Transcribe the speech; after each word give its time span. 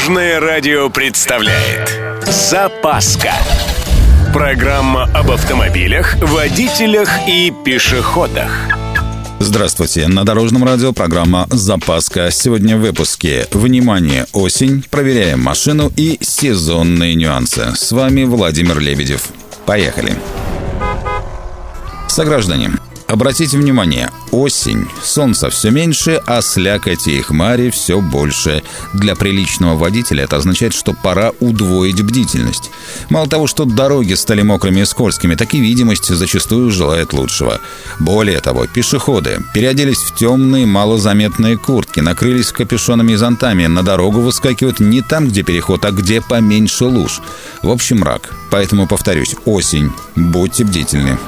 Дорожное 0.00 0.40
радио 0.40 0.88
представляет 0.88 1.94
Запаска 2.24 3.32
Программа 4.32 5.04
об 5.14 5.30
автомобилях, 5.30 6.16
водителях 6.22 7.10
и 7.28 7.52
пешеходах 7.66 8.50
Здравствуйте, 9.40 10.08
на 10.08 10.24
Дорожном 10.24 10.64
радио 10.64 10.94
программа 10.94 11.46
«Запаска». 11.50 12.30
Сегодня 12.30 12.78
в 12.78 12.80
выпуске 12.80 13.46
«Внимание, 13.52 14.24
осень», 14.32 14.82
проверяем 14.88 15.42
машину 15.42 15.92
и 15.98 16.16
сезонные 16.22 17.14
нюансы. 17.14 17.74
С 17.76 17.92
вами 17.92 18.24
Владимир 18.24 18.78
Лебедев. 18.78 19.28
Поехали. 19.66 20.16
Сограждане, 22.08 22.70
Обратите 23.10 23.58
внимание, 23.58 24.12
осень, 24.30 24.86
солнца 25.02 25.50
все 25.50 25.70
меньше, 25.70 26.22
а 26.26 26.40
слякоти 26.42 27.10
и 27.10 27.20
хмари 27.20 27.70
все 27.70 28.00
больше. 28.00 28.62
Для 28.92 29.16
приличного 29.16 29.76
водителя 29.76 30.24
это 30.24 30.36
означает, 30.36 30.74
что 30.74 30.92
пора 30.92 31.32
удвоить 31.40 32.00
бдительность. 32.00 32.70
Мало 33.08 33.26
того, 33.26 33.48
что 33.48 33.64
дороги 33.64 34.14
стали 34.14 34.42
мокрыми 34.42 34.82
и 34.82 34.84
скользкими, 34.84 35.34
так 35.34 35.54
и 35.54 35.60
видимость 35.60 36.06
зачастую 36.06 36.70
желает 36.70 37.12
лучшего. 37.12 37.60
Более 37.98 38.38
того, 38.38 38.68
пешеходы 38.68 39.40
переоделись 39.52 39.98
в 39.98 40.14
темные 40.14 40.64
малозаметные 40.66 41.58
куртки, 41.58 41.98
накрылись 41.98 42.52
капюшонами 42.52 43.14
и 43.14 43.16
зонтами, 43.16 43.66
на 43.66 43.82
дорогу 43.82 44.20
выскакивают 44.20 44.78
не 44.78 45.02
там, 45.02 45.26
где 45.26 45.42
переход, 45.42 45.84
а 45.84 45.90
где 45.90 46.20
поменьше 46.20 46.84
луж. 46.84 47.20
В 47.60 47.70
общем, 47.70 47.98
мрак. 47.98 48.30
Поэтому, 48.52 48.86
повторюсь, 48.86 49.34
осень. 49.46 49.90
Будьте 50.14 50.62
бдительны. 50.62 51.18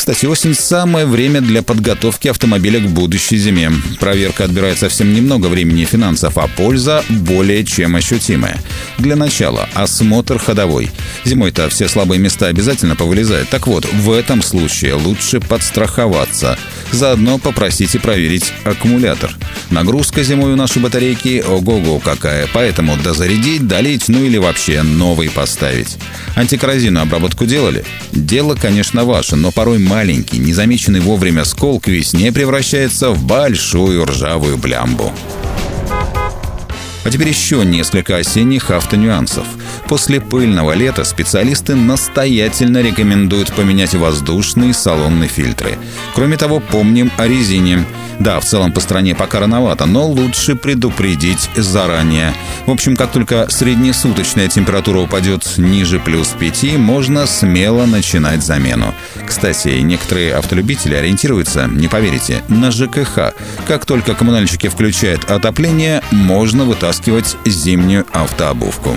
Кстати, 0.00 0.24
осень– 0.24 0.54
самое 0.58 1.04
время 1.04 1.42
для 1.42 1.62
подготовки 1.62 2.28
автомобиля 2.28 2.80
к 2.80 2.88
будущей 2.88 3.36
зиме. 3.36 3.70
Проверка 3.98 4.44
отбирает 4.44 4.78
совсем 4.78 5.12
немного 5.12 5.48
времени 5.48 5.82
и 5.82 5.84
финансов, 5.84 6.38
а 6.38 6.48
польза 6.48 7.04
более 7.10 7.66
чем 7.66 7.96
ощутимая. 7.96 8.58
Для 8.96 9.14
начала– 9.14 9.68
осмотр 9.74 10.38
ходовой. 10.38 10.90
Зимой-то 11.24 11.68
все 11.68 11.88
слабые 11.88 12.18
места 12.18 12.46
обязательно 12.46 12.96
повылезают. 12.96 13.48
Так 13.50 13.66
вот, 13.66 13.84
в 13.84 14.10
этом 14.10 14.42
случае 14.42 14.94
лучше 14.94 15.40
подстраховаться. 15.40 16.58
Заодно 16.92 17.38
попросите 17.38 17.98
проверить 17.98 18.52
аккумулятор. 18.64 19.34
Нагрузка 19.70 20.22
зимой 20.22 20.52
у 20.52 20.56
нашей 20.56 20.82
батарейки 20.82 21.44
ого-го 21.46 22.00
какая, 22.00 22.48
поэтому 22.52 22.96
дозарядить, 22.96 23.68
долить, 23.68 24.08
ну 24.08 24.24
или 24.24 24.38
вообще 24.38 24.82
новый 24.82 25.30
поставить. 25.30 25.98
Антикоррозийную 26.34 27.02
обработку 27.02 27.46
делали? 27.46 27.84
Дело, 28.12 28.54
конечно, 28.54 29.04
ваше, 29.04 29.36
но 29.36 29.52
порой 29.52 29.78
маленький, 29.78 30.38
незамеченный 30.38 31.00
вовремя 31.00 31.44
скол 31.44 31.80
к 31.80 31.88
весне 31.88 32.32
превращается 32.32 33.10
в 33.10 33.22
большую 33.22 34.04
ржавую 34.06 34.56
блямбу. 34.56 35.12
А 37.02 37.10
теперь 37.10 37.28
еще 37.28 37.64
несколько 37.64 38.16
осенних 38.16 38.70
автонюансов. 38.70 39.46
После 39.90 40.20
пыльного 40.20 40.70
лета 40.70 41.02
специалисты 41.02 41.74
настоятельно 41.74 42.80
рекомендуют 42.80 43.52
поменять 43.52 43.92
воздушные 43.92 44.72
салонные 44.72 45.28
фильтры. 45.28 45.78
Кроме 46.14 46.36
того, 46.36 46.60
помним 46.60 47.10
о 47.18 47.26
резине. 47.26 47.84
Да, 48.20 48.38
в 48.38 48.44
целом 48.44 48.70
по 48.70 48.78
стране 48.78 49.16
пока 49.16 49.40
рановато, 49.40 49.86
но 49.86 50.06
лучше 50.06 50.54
предупредить 50.54 51.50
заранее. 51.56 52.32
В 52.66 52.70
общем, 52.70 52.94
как 52.94 53.10
только 53.10 53.48
среднесуточная 53.50 54.46
температура 54.46 55.00
упадет 55.00 55.54
ниже 55.56 55.98
плюс 55.98 56.36
5, 56.38 56.76
можно 56.76 57.26
смело 57.26 57.84
начинать 57.84 58.44
замену. 58.44 58.94
Кстати, 59.26 59.80
некоторые 59.80 60.34
автолюбители 60.34 60.94
ориентируются, 60.94 61.66
не 61.66 61.88
поверите, 61.88 62.44
на 62.46 62.70
ЖКХ. 62.70 63.34
Как 63.66 63.86
только 63.86 64.14
коммунальщики 64.14 64.68
включают 64.68 65.28
отопление, 65.28 66.00
можно 66.12 66.64
вытаскивать 66.64 67.36
зимнюю 67.44 68.06
автообувку. 68.12 68.96